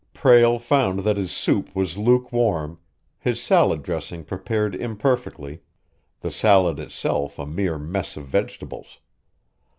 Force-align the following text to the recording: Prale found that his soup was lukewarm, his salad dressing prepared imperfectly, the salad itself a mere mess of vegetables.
Prale 0.15 0.57
found 0.57 1.01
that 1.01 1.15
his 1.15 1.29
soup 1.31 1.75
was 1.75 1.95
lukewarm, 1.95 2.79
his 3.19 3.39
salad 3.39 3.83
dressing 3.83 4.23
prepared 4.23 4.73
imperfectly, 4.73 5.61
the 6.21 6.31
salad 6.31 6.79
itself 6.79 7.37
a 7.37 7.45
mere 7.45 7.77
mess 7.77 8.17
of 8.17 8.25
vegetables. 8.25 8.97